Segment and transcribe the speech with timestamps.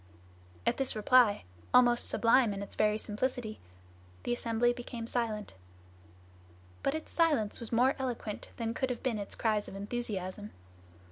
[0.65, 1.43] At this reply,
[1.75, 3.59] almost sublime in its very simplicity,
[4.23, 5.53] the assembly became silent.
[6.81, 10.53] But its silence was more eloquent than could have been its cries of enthusiasm.